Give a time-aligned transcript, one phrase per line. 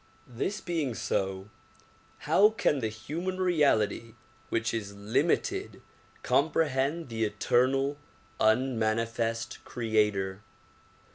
[0.25, 1.51] This being so,
[2.25, 4.15] how can the human reality
[4.49, 5.79] which is limited
[6.23, 7.99] com prehend the eternal,
[8.39, 10.41] unmanifest creator?